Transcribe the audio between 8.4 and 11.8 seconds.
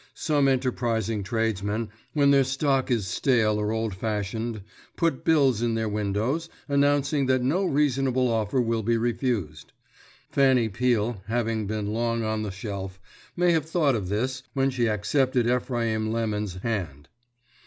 will be refused. Fanny Peel, having